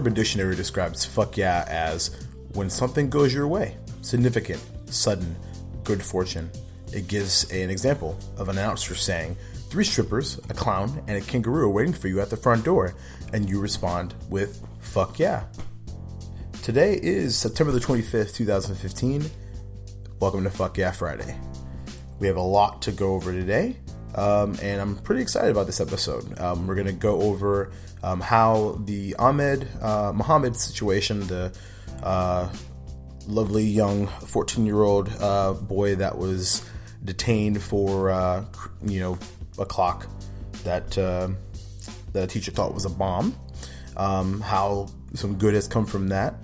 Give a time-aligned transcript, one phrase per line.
[0.00, 5.36] The urban Dictionary describes fuck yeah as when something goes your way, significant, sudden,
[5.84, 6.50] good fortune.
[6.90, 9.36] It gives an example of an announcer saying,
[9.68, 12.94] Three strippers, a clown, and a kangaroo are waiting for you at the front door,
[13.34, 15.44] and you respond with fuck yeah.
[16.62, 19.30] Today is September the 25th, 2015.
[20.18, 21.36] Welcome to Fuck Yeah Friday.
[22.20, 23.76] We have a lot to go over today,
[24.14, 26.38] um, and I'm pretty excited about this episode.
[26.40, 27.70] Um, we're going to go over
[28.02, 31.52] um, how the Ahmed uh, Mohamed situation, the
[32.02, 32.48] uh,
[33.26, 36.68] lovely young 14 year old uh, boy that was
[37.04, 38.44] detained for, uh,
[38.84, 39.18] you know,
[39.58, 40.06] a clock
[40.64, 41.28] that uh,
[42.12, 43.36] the teacher thought was a bomb,
[43.96, 46.34] um, how some good has come from that.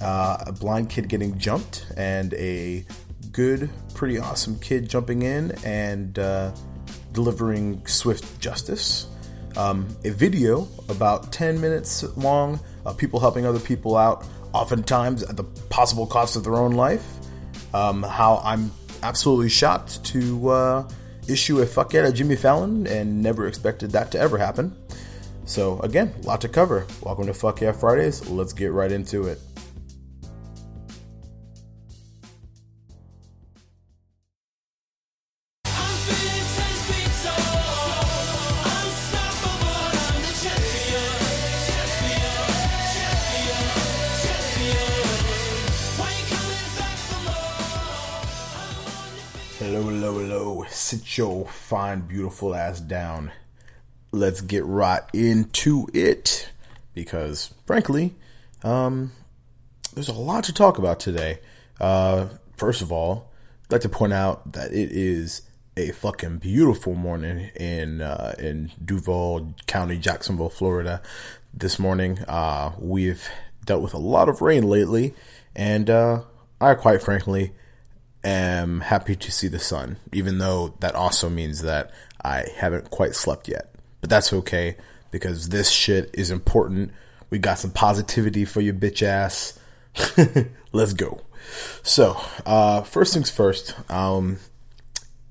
[0.00, 2.84] Uh, a blind kid getting jumped and a
[3.30, 6.18] good, pretty awesome kid jumping in and
[7.12, 9.08] delivering swift justice
[9.56, 15.36] um, a video about 10 minutes long of people helping other people out, oftentimes at
[15.36, 17.04] the possible cost of their own life.
[17.74, 18.70] Um, how I'm
[19.02, 20.88] absolutely shocked to uh,
[21.28, 24.76] issue a fuck yeah to Jimmy Fallon and never expected that to ever happen.
[25.44, 26.86] So, again, a lot to cover.
[27.02, 28.28] Welcome to Fuck Yeah Fridays.
[28.28, 29.40] Let's get right into it.
[51.52, 53.32] Fine, beautiful ass down.
[54.10, 56.50] Let's get right into it
[56.94, 58.14] because, frankly,
[58.62, 59.12] um,
[59.94, 61.38] there's a lot to talk about today.
[61.80, 63.30] Uh, first of all,
[63.64, 65.42] I'd like to point out that it is
[65.76, 71.00] a fucking beautiful morning in uh, in Duval County, Jacksonville, Florida.
[71.54, 73.28] This morning, uh, we've
[73.64, 75.14] dealt with a lot of rain lately,
[75.54, 76.22] and uh,
[76.60, 77.52] I quite frankly
[78.24, 81.90] am happy to see the sun, even though that also means that
[82.24, 83.74] I haven't quite slept yet.
[84.00, 84.76] But that's okay
[85.10, 86.92] because this shit is important.
[87.30, 89.58] We got some positivity for your bitch ass.
[90.72, 91.20] Let's go.
[91.82, 94.38] So, uh, first things first, um,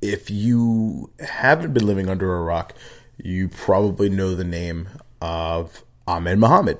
[0.01, 2.73] if you haven't been living under a rock,
[3.17, 4.89] you probably know the name
[5.21, 6.77] of Ahmed Mohamed.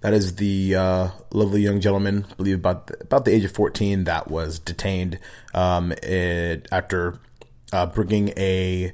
[0.00, 3.52] That is the uh, lovely young gentleman, I believe about the, about the age of
[3.52, 5.18] 14, that was detained
[5.54, 7.18] um, it, after
[7.72, 8.92] uh, bringing a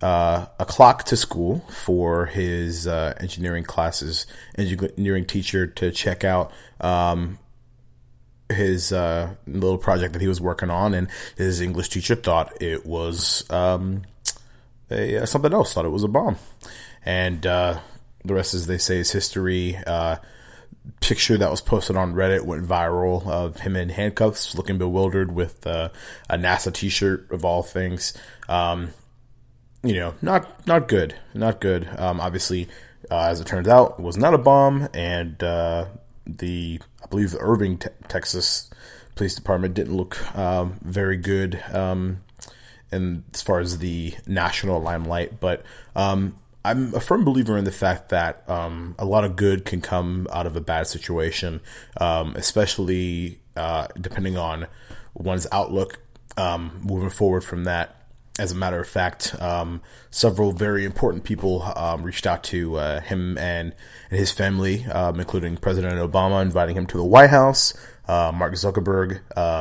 [0.00, 4.26] uh, a clock to school for his uh, engineering classes,
[4.56, 7.38] engineering teacher to check out um,
[8.50, 12.84] his uh, little project that he was working on, and his English teacher thought it
[12.84, 14.02] was um,
[14.90, 16.36] a, uh, something else, thought it was a bomb,
[17.04, 17.80] and the
[18.24, 19.76] rest, as they say, is history.
[19.86, 20.16] Uh,
[21.00, 25.66] picture that was posted on Reddit went viral of him in handcuffs, looking bewildered with
[25.66, 25.90] uh,
[26.28, 28.14] a NASA T-shirt of all things.
[28.48, 28.90] Um,
[29.82, 31.88] you know, not not good, not good.
[31.98, 32.68] Um, obviously,
[33.10, 35.86] uh, as it turns out, it was not a bomb, and uh,
[36.26, 38.70] the I believe the Irving, te- Texas
[39.14, 41.62] police department didn't look um, very good.
[41.72, 42.20] Um,
[42.90, 45.62] and as far as the national limelight, but
[45.96, 49.82] um, I'm a firm believer in the fact that um, a lot of good can
[49.82, 51.60] come out of a bad situation,
[52.00, 54.66] um, especially uh, depending on
[55.12, 56.00] one's outlook
[56.38, 57.96] um, moving forward from that.
[58.36, 59.80] As a matter of fact, um,
[60.10, 63.74] several very important people um, reached out to uh, him and,
[64.10, 67.74] and, his family, um, including President Obama, inviting him to the White House.
[68.08, 69.20] Uh, Mark Zuckerberg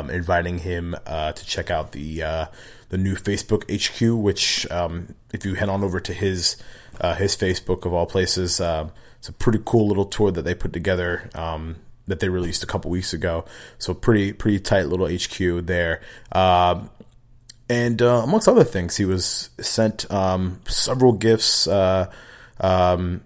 [0.10, 2.46] inviting him uh, to check out the uh,
[2.90, 4.66] the new Facebook HQ, which
[5.34, 6.58] if you head on over to his
[7.02, 8.60] uh, his Facebook of all places.
[8.62, 11.78] Uh, it's a pretty cool little tour that they put together um,
[12.08, 13.46] that they released a couple weeks ago.
[13.78, 16.02] So pretty pretty tight little HQ there.
[16.32, 16.90] Um,
[17.70, 21.68] and uh, amongst other things, he was sent um, several gifts.
[21.68, 22.12] Uh,
[22.60, 23.22] um,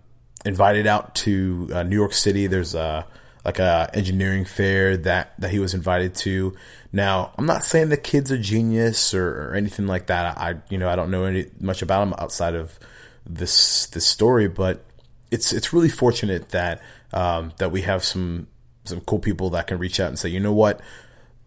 [0.46, 2.48] invited out to uh, New York City.
[2.48, 3.06] There's a
[3.46, 6.56] like a engineering fair that that he was invited to.
[6.92, 10.38] Now, I'm not saying the kid's a genius or, or anything like that.
[10.38, 12.80] I you know I don't know any much about him outside of
[13.28, 14.84] this this story, but
[15.32, 16.82] it's it's really fortunate that
[17.14, 18.48] um, that we have some
[18.84, 20.80] some cool people that can reach out and say, you know what,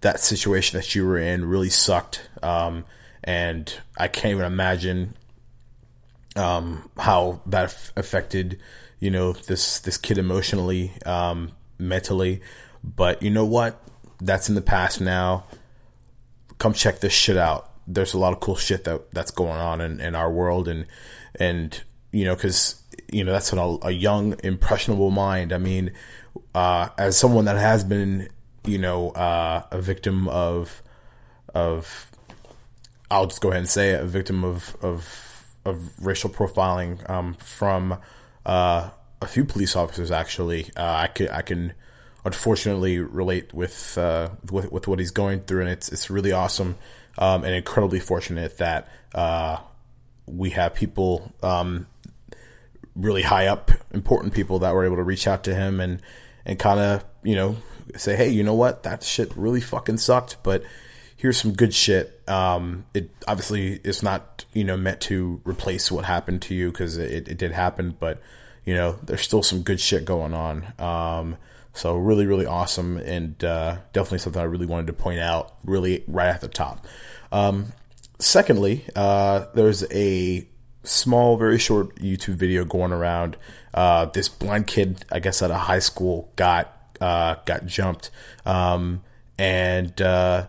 [0.02, 2.84] that situation that you were in really sucked, um,
[3.24, 5.16] and I can't even imagine
[6.36, 8.60] um, how that affected
[8.98, 12.42] you know this this kid emotionally, um, mentally.
[12.82, 13.82] But you know what,
[14.20, 15.44] that's in the past now.
[16.58, 17.69] Come check this shit out.
[17.92, 20.86] There's a lot of cool shit that that's going on in, in our world, and
[21.38, 21.80] and
[22.12, 22.82] you know because
[23.12, 25.90] you know that's a, young impressionable mind i mean
[26.54, 28.28] uh, as someone that has been,
[28.64, 30.82] you know, uh, a victim of
[31.54, 32.10] of
[33.10, 37.34] I'll just go ahead and say it, a victim of of of racial profiling um,
[37.34, 37.98] from
[38.46, 38.90] uh,
[39.20, 40.10] a few police officers.
[40.10, 41.72] Actually, uh, I could I can
[42.24, 46.76] unfortunately relate with, uh, with with what he's going through, and it's it's really awesome
[47.18, 49.58] um, and incredibly fortunate that uh,
[50.26, 51.86] we have people um,
[52.94, 56.00] really high up, important people that were able to reach out to him and
[56.46, 57.56] and kind of you know
[57.96, 60.62] say, hey, you know what, that shit really fucking sucked, but
[61.16, 62.22] here's some good shit.
[62.28, 66.96] Um, it obviously is not you know meant to replace what happened to you because
[66.96, 68.20] it, it did happen, but
[68.64, 70.72] you know there's still some good shit going on.
[70.78, 71.36] Um,
[71.72, 76.04] so really, really awesome, and uh, definitely something I really wanted to point out, really
[76.06, 76.86] right at the top.
[77.32, 77.72] Um,
[78.18, 80.46] secondly, uh, there's a
[80.82, 83.36] small, very short YouTube video going around.
[83.72, 88.10] Uh, this blind kid, I guess, at a high school, got uh, got jumped,
[88.44, 89.02] um,
[89.38, 90.46] and uh,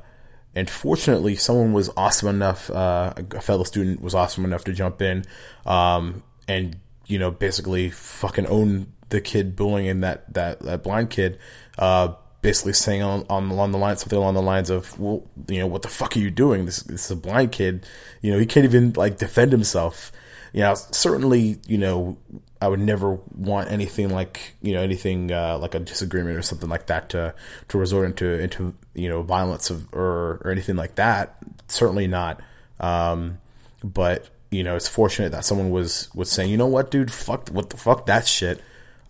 [0.56, 2.69] and fortunately, someone was awesome enough.
[2.69, 5.24] Uh, a fellow student was awesome enough to jump in,
[5.65, 11.37] um, and you know, basically, fucking own the kid bullying that that that blind kid.
[11.77, 15.59] Uh, basically saying on, on along the line something along the lines of, well, you
[15.59, 16.65] know, what the fuck are you doing?
[16.65, 17.85] This, this is a blind kid.
[18.19, 20.11] You know, he can't even like defend himself
[20.53, 22.17] you know, certainly, you know,
[22.61, 26.69] I would never want anything like you know anything uh, like a disagreement or something
[26.69, 27.33] like that to
[27.69, 31.37] to resort into into you know violence of, or or anything like that.
[31.67, 32.39] Certainly not.
[32.79, 33.39] Um,
[33.83, 37.49] but you know, it's fortunate that someone was was saying, you know what, dude, fuck
[37.49, 38.61] what the fuck that shit.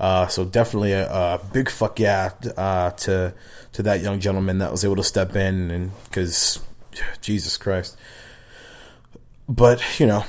[0.01, 3.31] Uh, so definitely a, a, big fuck yeah uh, to
[3.71, 6.59] to that young gentleman that was able to step in and because
[7.21, 7.95] Jesus Christ.
[9.47, 10.25] But you know,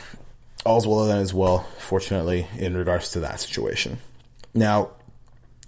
[0.66, 3.96] all's well then as well, fortunately, in regards to that situation.
[4.52, 4.90] Now,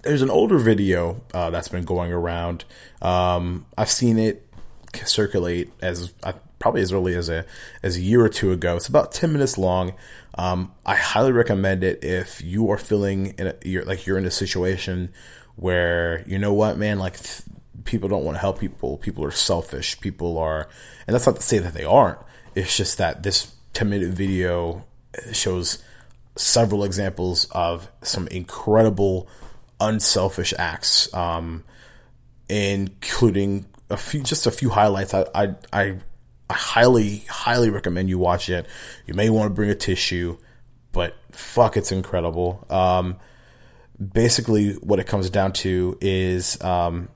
[0.02, 2.66] there's an older video uh, that's been going around.
[3.00, 4.46] Um, I've seen it
[5.06, 6.34] circulate as uh,
[6.64, 7.44] probably as early as a
[7.82, 8.74] as a year or two ago.
[8.74, 9.92] It's about ten minutes long.
[10.38, 14.24] Um, I highly recommend it if you are feeling in a, you're like you're in
[14.24, 15.12] a situation
[15.56, 17.42] where you know what, man, like th-
[17.84, 18.96] people don't want to help people.
[18.96, 20.00] People are selfish.
[20.00, 20.66] People are,
[21.06, 22.18] and that's not to say that they aren't.
[22.54, 24.86] It's just that this 10 minute video
[25.32, 25.84] shows
[26.34, 29.28] several examples of some incredible
[29.82, 31.62] unselfish acts, um,
[32.48, 35.12] including a few, just a few highlights.
[35.12, 35.96] I, I, I,
[36.50, 38.66] I highly, highly recommend you watch it.
[39.06, 40.36] You may want to bring a tissue,
[40.92, 42.66] but fuck, it's incredible.
[42.68, 43.16] Um,
[44.12, 47.08] basically, what it comes down to is um,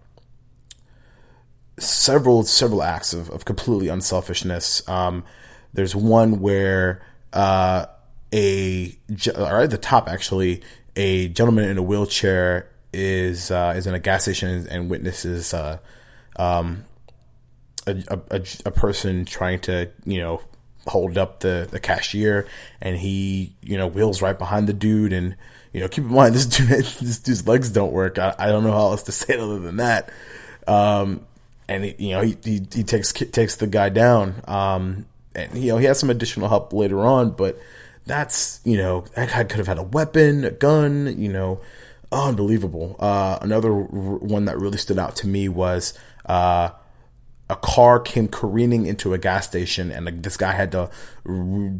[1.78, 4.86] several, several acts of, of completely unselfishness.
[4.88, 5.24] Um,
[5.72, 7.02] there's one where
[7.32, 7.86] uh,
[8.32, 8.98] a
[9.36, 10.62] or at the top actually
[10.96, 15.78] a gentleman in a wheelchair is uh, is in a gas station and witnesses uh,
[16.36, 16.84] um,
[17.88, 20.40] a, a, a person trying to you know
[20.86, 22.46] hold up the, the cashier
[22.80, 25.36] and he you know wheels right behind the dude and
[25.72, 28.18] you know keep in mind this dude this dude's legs don't work.
[28.18, 30.10] I, I don't know how else to say it other than that.
[30.66, 31.26] Um,
[31.68, 34.42] and he, you know he, he, he takes takes the guy down.
[34.46, 37.58] Um, and you know he has some additional help later on, but
[38.06, 41.60] that's you know that guy could have had a weapon, a gun, you know,
[42.10, 42.96] unbelievable.
[42.98, 45.96] Uh, another one that really stood out to me was
[46.26, 46.70] uh,
[47.50, 50.90] a car came careening into a gas station, and like, this guy had to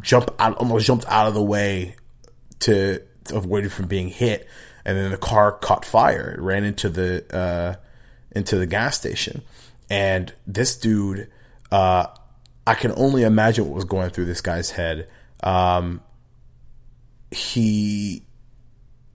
[0.02, 1.94] jump out, almost jumped out of the way
[2.60, 4.48] to, to avoid it from being hit,
[4.84, 7.76] and then the car caught fire, it ran into the uh,
[8.32, 9.42] into the gas station,
[9.90, 11.30] and this dude.
[11.70, 12.06] Uh,
[12.66, 15.08] I can only imagine what was going through this guy's head.
[15.42, 16.02] Um,
[17.30, 18.25] he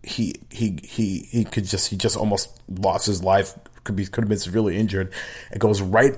[0.01, 3.53] he he he he could just he just almost lost his life.
[3.83, 5.13] Could be could have been severely injured.
[5.51, 6.17] It goes right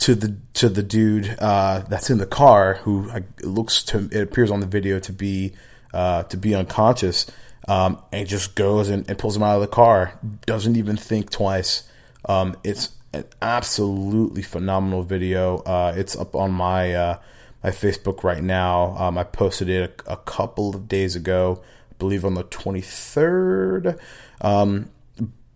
[0.00, 3.10] to the to the dude uh, that's in the car who
[3.42, 5.52] looks to it appears on the video to be
[5.94, 7.30] uh, to be unconscious.
[7.68, 10.18] Um, and just goes and, and, pulls him out of the car.
[10.46, 11.88] Doesn't even think twice.
[12.24, 15.58] Um, it's an absolutely phenomenal video.
[15.58, 17.18] Uh, it's up on my uh,
[17.62, 18.96] my Facebook right now.
[18.96, 24.00] Um, I posted it a, a, couple of days ago, I believe on the 23rd.
[24.40, 24.90] Um,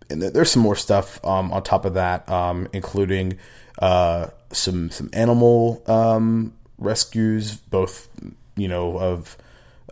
[0.09, 3.39] and there's some more stuff um, on top of that, um, including
[3.79, 8.09] uh, some some animal um, rescues, both
[8.55, 9.37] you know of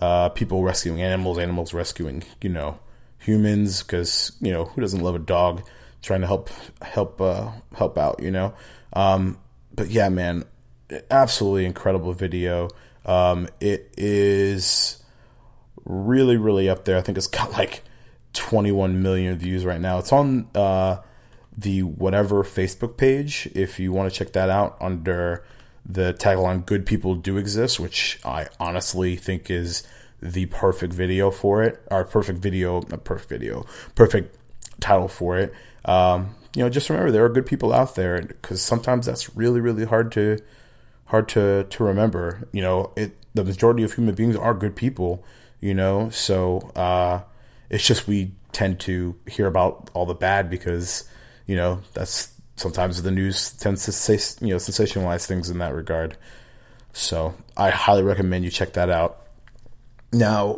[0.01, 2.79] uh, people rescuing animals, animals rescuing you know
[3.19, 5.63] humans, because you know who doesn't love a dog
[6.01, 6.49] trying to help
[6.81, 8.53] help uh, help out, you know.
[8.93, 9.37] Um,
[9.73, 10.45] but yeah, man,
[11.09, 12.69] absolutely incredible video.
[13.05, 15.03] Um, it is
[15.85, 16.97] really really up there.
[16.97, 17.83] I think it's got like
[18.33, 19.99] 21 million views right now.
[19.99, 20.97] It's on uh,
[21.57, 25.43] the whatever Facebook page if you want to check that out under
[25.86, 29.83] the tagline "Good People Do Exist," which I honestly think is
[30.22, 34.38] the perfect video for it, or perfect video, not perfect video, perfect
[34.79, 35.53] title for it.
[35.86, 39.60] Um, you know, just remember there are good people out there because sometimes that's really,
[39.60, 40.39] really hard to
[41.05, 42.48] hard to to remember.
[42.51, 45.24] You know, it the majority of human beings are good people.
[45.60, 47.22] You know, so uh,
[47.69, 51.10] it's just we tend to hear about all the bad because
[51.45, 55.73] you know that's sometimes the news tends to say you know sensationalize things in that
[55.73, 56.17] regard.
[56.93, 59.25] So I highly recommend you check that out.
[60.12, 60.57] Now,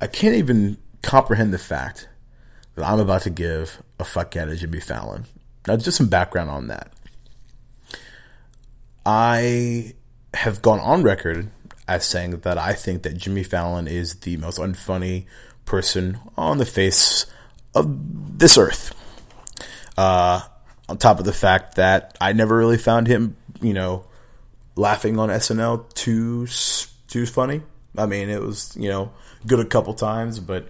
[0.00, 2.08] I can't even comprehend the fact
[2.74, 5.26] that I'm about to give a fuck out of Jimmy Fallon.
[5.66, 6.92] Now, just some background on that.
[9.04, 9.94] I
[10.34, 11.50] have gone on record
[11.88, 15.26] as saying that I think that Jimmy Fallon is the most unfunny
[15.64, 17.26] person on the face
[17.74, 18.94] of this earth.
[19.96, 20.40] Uh,
[20.88, 24.04] on top of the fact that I never really found him, you know,
[24.76, 26.46] laughing on SNL too
[27.08, 27.62] too funny.
[27.96, 29.10] I mean, it was you know
[29.46, 30.68] good a couple times, but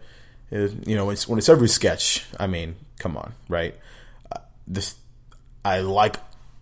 [0.50, 2.24] it, you know it's, when it's every sketch.
[2.38, 3.74] I mean, come on, right?
[4.30, 4.96] Uh, this
[5.64, 6.16] I like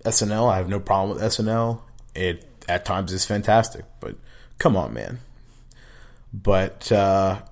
[0.05, 0.51] SNL.
[0.51, 1.81] I have no problem with SNL.
[2.15, 4.17] It at times is fantastic, but
[4.59, 5.21] come on, man.
[6.33, 7.43] But uh,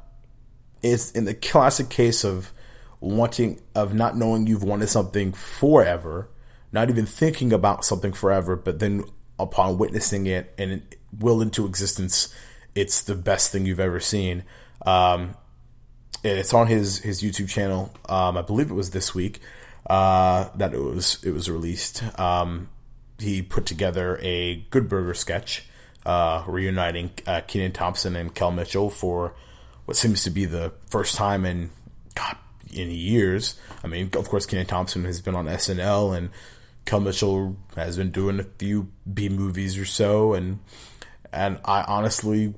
[0.83, 2.51] it's in the classic case of
[3.03, 6.29] wanting of not knowing you've wanted something forever,
[6.71, 9.05] not even thinking about something forever, but then
[9.39, 10.83] upon witnessing it and
[11.19, 12.33] will into existence,
[12.75, 14.45] it's the best thing you've ever seen.
[14.87, 15.35] Um,
[16.23, 17.93] it's on his his YouTube channel.
[18.09, 19.41] Um, I believe it was this week
[19.91, 22.03] uh, that it was it was released.
[22.19, 22.71] Um,
[23.19, 25.67] he put together a Good Burger sketch
[26.07, 29.35] uh, reuniting uh, Kenan Thompson and Kel Mitchell for
[29.87, 31.71] what seems to be the first time in
[32.15, 32.37] God
[32.73, 33.59] in years.
[33.85, 36.31] I mean, of course, Kenan Thompson has been on SNL, and
[36.85, 40.61] Kel Mitchell has been doing a few B movies or so, and
[41.33, 42.55] and I honestly,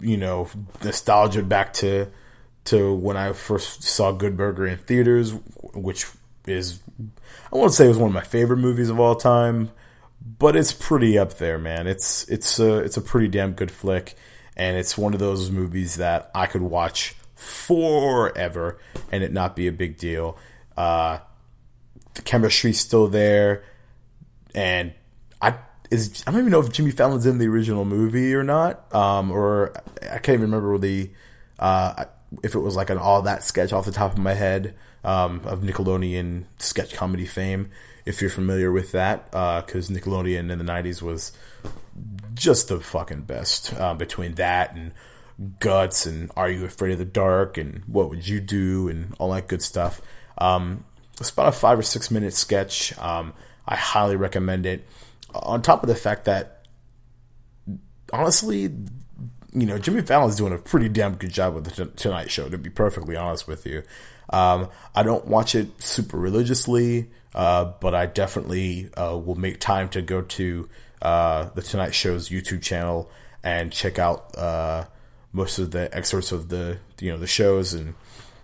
[0.00, 0.48] you know,
[0.82, 2.08] nostalgia back to
[2.64, 5.34] to when I first saw Good Burger in theaters,
[5.74, 6.06] which
[6.46, 6.80] is
[7.52, 9.70] I won't say it was one of my favorite movies of all time,
[10.38, 11.86] but it's pretty up there, man.
[11.86, 14.14] It's it's a it's a pretty damn good flick,
[14.56, 18.78] and it's one of those movies that I could watch forever
[19.12, 20.36] and it not be a big deal.
[20.76, 21.18] Uh,
[22.14, 23.64] the chemistry's still there,
[24.54, 24.92] and
[25.40, 25.56] I
[25.90, 29.30] is I don't even know if Jimmy Fallon's in the original movie or not, um,
[29.30, 31.10] or I can't even remember the
[31.58, 32.04] uh,
[32.42, 35.42] if it was like an all that sketch off the top of my head um,
[35.44, 37.70] of Nickelodeon sketch comedy fame.
[38.06, 41.32] If you're familiar with that, because uh, Nickelodeon in the '90s was
[42.34, 43.72] just the fucking best.
[43.74, 44.92] Uh, between that and
[45.60, 49.32] guts and are you afraid of the dark and what would you do and all
[49.32, 50.00] that good stuff.
[50.38, 50.84] Um,
[51.20, 52.96] it's about a five or six minute sketch.
[52.98, 53.34] Um,
[53.66, 54.86] i highly recommend it.
[55.34, 56.66] On top of the fact that
[58.12, 58.62] honestly
[59.52, 62.58] you know jimmy fallon's doing a pretty damn good job with the tonight show to
[62.58, 63.82] be perfectly honest with you.
[64.30, 69.88] Um, i don't watch it super religiously uh, but i definitely uh, will make time
[69.90, 70.68] to go to
[71.02, 73.10] uh, the tonight show's youtube channel
[73.42, 74.84] and check out uh,
[75.34, 77.94] most of the excerpts of the you know the shows, and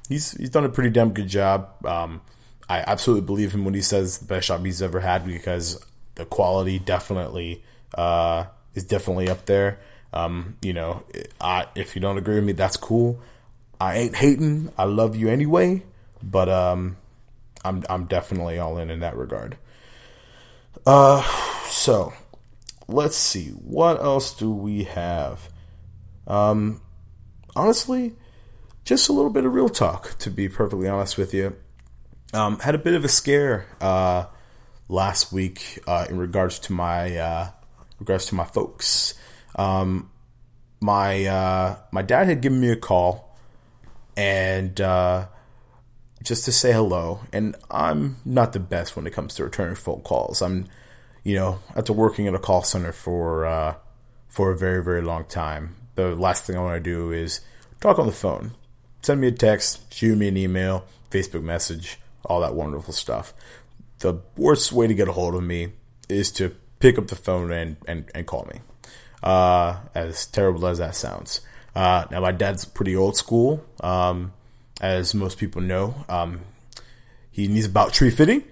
[0.08, 1.86] he's he's done a pretty damn good job.
[1.86, 2.20] Um,
[2.68, 5.82] I absolutely believe him when he says the best job he's ever had because
[6.16, 8.44] the quality definitely uh,
[8.74, 9.78] is definitely up there.
[10.12, 11.04] Um, you know,
[11.40, 13.20] I, if you don't agree with me, that's cool.
[13.80, 14.70] I ain't hating.
[14.76, 15.84] I love you anyway,
[16.22, 16.96] but um,
[17.64, 19.56] I'm I'm definitely all in in that regard.
[20.86, 21.22] Uh,
[21.66, 22.12] so
[22.88, 25.48] let's see what else do we have.
[26.26, 26.80] Um,
[27.56, 28.14] honestly,
[28.84, 31.56] just a little bit of real talk, to be perfectly honest with you.
[32.32, 34.26] Um, had a bit of a scare uh,
[34.88, 37.50] last week uh, in regards to my uh,
[37.98, 39.14] regards to my folks.
[39.56, 40.10] Um,
[40.80, 43.36] my uh, my dad had given me a call
[44.16, 45.26] and uh,
[46.22, 47.20] just to say hello.
[47.32, 50.42] And I'm not the best when it comes to returning phone calls.
[50.42, 50.66] I'm,
[51.24, 53.74] you know, after working at a call center for uh,
[54.28, 57.40] for a very very long time, the last thing I want to do is
[57.80, 58.52] talk on the phone.
[59.02, 63.32] Send me a text, shoot me an email, Facebook message, all that wonderful stuff.
[64.00, 65.72] The worst way to get a hold of me
[66.08, 68.60] is to pick up the phone and, and, and call me.
[69.22, 71.40] Uh, as terrible as that sounds.
[71.74, 74.32] Uh, now, my dad's pretty old school, um,
[74.80, 75.94] as most people know.
[76.08, 76.40] Um,
[77.30, 78.44] he needs about tree fiddy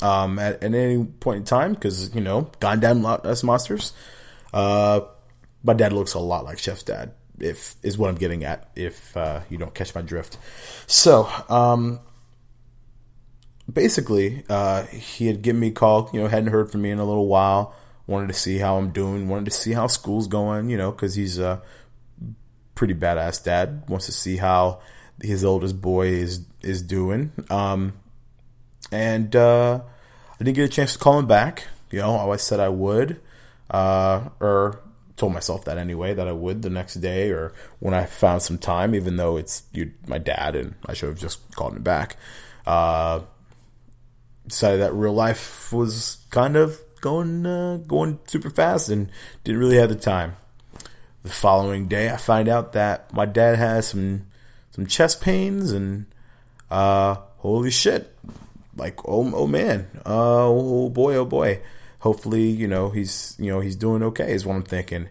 [0.00, 3.92] um, at, at, any point in time because, you know, goddamn Loch Ness monsters.
[4.52, 5.00] Uh,
[5.62, 7.12] my dad looks a lot like Chef's dad.
[7.38, 8.70] if is what I'm getting at.
[8.74, 10.38] If uh, you don't catch my drift,
[10.86, 12.00] so um,
[13.72, 16.10] basically, uh, he had given me a call.
[16.12, 17.74] You know, hadn't heard from me in a little while.
[18.06, 19.28] Wanted to see how I'm doing.
[19.28, 20.70] Wanted to see how school's going.
[20.70, 21.62] You know, because he's a
[22.74, 23.84] pretty badass dad.
[23.88, 24.80] Wants to see how
[25.22, 27.32] his oldest boy is is doing.
[27.50, 27.94] Um,
[28.90, 29.80] and uh,
[30.34, 31.68] I didn't get a chance to call him back.
[31.90, 33.20] You know, I always said I would,
[33.70, 34.80] uh, or
[35.16, 38.58] told myself that anyway that I would the next day or when I found some
[38.58, 42.16] time, even though it's you, my dad and I should have just called him back.
[42.66, 43.20] Uh,
[44.46, 49.10] decided that real life was kind of going uh, going super fast and
[49.44, 50.36] didn't really have the time.
[51.22, 54.26] The following day, I find out that my dad has some
[54.70, 56.06] some chest pains and
[56.70, 58.16] uh, holy shit,
[58.76, 61.60] like oh oh man, uh, oh boy oh boy.
[62.02, 65.08] Hopefully, you know he's you know he's doing okay is what I'm thinking.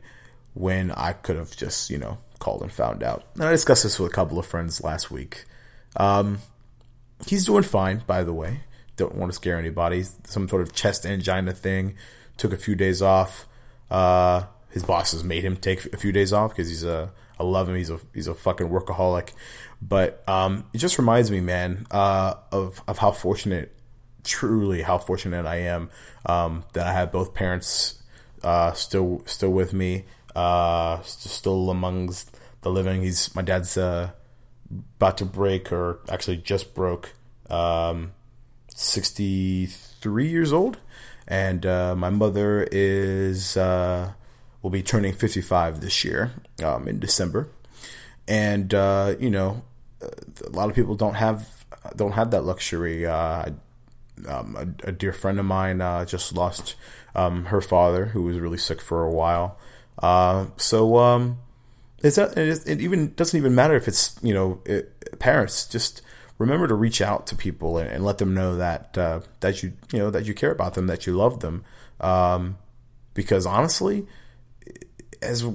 [0.54, 3.24] When I could have just you know called and found out.
[3.36, 5.46] And I discussed this with a couple of friends last week.
[5.96, 6.40] Um,
[7.26, 8.62] he's doing fine, by the way.
[8.98, 10.04] Don't want to scare anybody.
[10.26, 11.96] Some sort of chest angina thing.
[12.36, 13.48] Took a few days off.
[13.90, 17.14] Uh, his bosses made him take a few days off because he's a.
[17.40, 17.76] I love him.
[17.76, 19.32] He's a he's a fucking workaholic.
[19.82, 23.74] But um, it just reminds me, man, uh, of of how fortunate,
[24.24, 25.90] truly how fortunate I am
[26.26, 28.02] um, that I have both parents
[28.44, 33.02] uh, still still with me, uh, still amongst the living.
[33.02, 34.12] He's my dad's uh,
[34.98, 37.14] about to break, or actually just broke,
[37.50, 38.14] um,
[38.70, 40.78] sixty three years old,
[41.28, 44.14] and uh, my mother is uh,
[44.62, 46.32] will be turning fifty five this year
[46.64, 47.48] um, in December,
[48.28, 49.64] and uh, you know
[50.02, 51.48] a lot of people don't have
[51.96, 53.06] don't have that luxury.
[54.28, 56.76] Um, a, a, dear friend of mine uh, just lost
[57.16, 59.58] um, her father, who was really sick for a while.
[60.00, 61.40] Uh, so um,
[62.00, 65.66] it's not, it, even doesn't even matter if it's you know it, parents.
[65.66, 66.02] Just
[66.38, 69.74] remember to reach out to people and, and let them know that uh, that you
[69.92, 71.64] you know that you care about them, that you love them.
[72.00, 72.58] Um,
[73.14, 74.08] because honestly,
[75.22, 75.46] as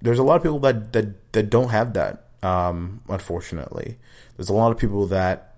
[0.00, 3.98] there's a lot of people that that, that don't have that um, unfortunately,
[4.36, 5.54] there's a lot of people that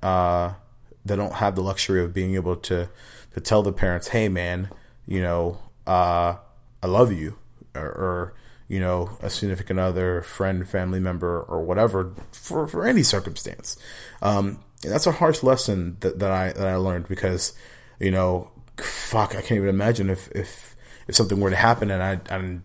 [1.05, 2.89] that don't have the luxury of being able to
[3.35, 4.71] to tell the parents, "Hey, man,
[5.07, 6.37] you know, uh,
[6.83, 7.39] I love you,"
[7.75, 8.35] or, or,
[8.69, 13.77] you know, a significant other, friend, family member, or whatever, for for any circumstance.
[14.23, 17.53] Um, that's a harsh lesson that, that I that I learned because,
[17.99, 22.03] you know, fuck, I can't even imagine if if if something were to happen and
[22.03, 22.63] I and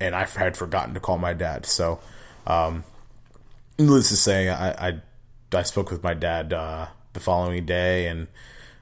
[0.00, 1.66] and I had forgotten to call my dad.
[1.66, 2.00] So.
[2.46, 2.84] Um,
[3.78, 5.00] needless to say, I, I,
[5.52, 6.86] I spoke with my dad uh,
[7.18, 8.28] the following day, and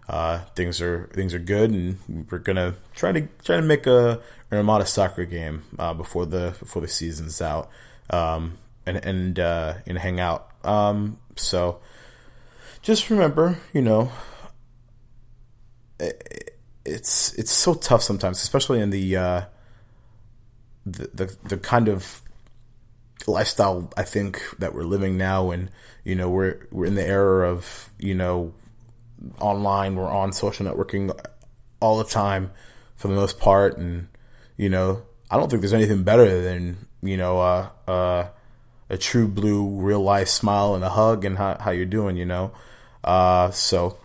[0.09, 4.21] uh, things are things are good, and we're gonna try to try to make a
[4.51, 7.71] an Armada soccer game uh, before the before the season's out,
[8.11, 10.51] um, and and uh, and hang out.
[10.65, 11.81] Um, so
[12.83, 14.13] just remember, you know,
[15.99, 19.41] it, it's it's so tough sometimes, especially in the uh,
[20.85, 22.23] the, the the kind of
[23.27, 25.51] lifestyle I think that we're living now.
[25.51, 25.71] And
[26.05, 28.53] you know we're we're in the era of you know
[29.41, 31.17] online we're on social networking
[31.81, 32.51] all the time
[32.97, 33.79] for the most part.
[33.79, 34.09] And
[34.57, 38.29] you know I don't think there's anything better than you know uh, uh,
[38.89, 42.27] a true blue real life smile and a hug and how, how you're doing you
[42.27, 42.53] know?
[43.03, 43.99] Uh, so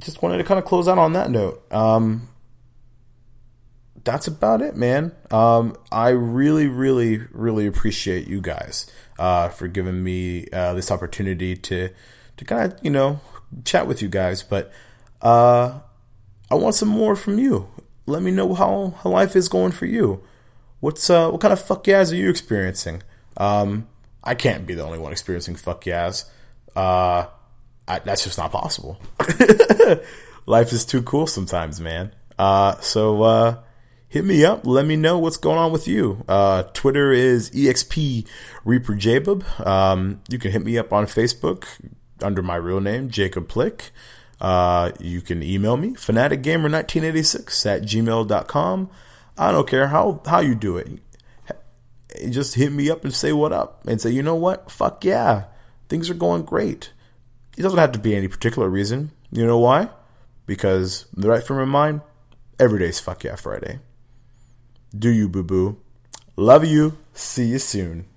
[0.00, 1.62] just wanted to kind of close out on that note.
[1.72, 2.29] Um,
[4.04, 5.12] that's about it, man.
[5.30, 11.56] Um, I really, really, really appreciate you guys uh, for giving me uh, this opportunity
[11.56, 11.90] to
[12.36, 13.20] to kind of you know
[13.64, 14.42] chat with you guys.
[14.42, 14.72] But
[15.22, 15.80] uh,
[16.50, 17.68] I want some more from you.
[18.06, 20.22] Let me know how, how life is going for you.
[20.80, 23.02] What's uh, what kind of fuck yeahs are you experiencing?
[23.36, 23.86] Um,
[24.24, 26.24] I can't be the only one experiencing fuck yeahs.
[26.74, 27.26] Uh,
[27.86, 28.98] I, that's just not possible.
[30.46, 32.14] life is too cool sometimes, man.
[32.38, 33.62] Uh, so
[34.10, 34.66] hit me up.
[34.66, 36.22] Let me know what's going on with you.
[36.28, 38.26] Uh, Twitter is exp
[38.64, 39.66] Reaper.
[39.66, 41.64] Um, you can hit me up on Facebook
[42.20, 43.90] under my real name, Jacob Plick.
[44.40, 48.90] Uh, you can email me, fanaticgamer1986 at gmail.com.
[49.38, 51.00] I don't care how, how you do it.
[52.28, 54.70] Just hit me up and say what up and say, you know what?
[54.70, 55.44] Fuck yeah.
[55.88, 56.90] Things are going great.
[57.56, 59.12] It doesn't have to be any particular reason.
[59.30, 59.90] You know why?
[60.46, 62.00] Because the right frame of mind,
[62.58, 63.78] every day's fuck yeah Friday.
[64.96, 65.76] Do you, boo boo?
[66.36, 66.96] Love you.
[67.14, 68.09] See you soon.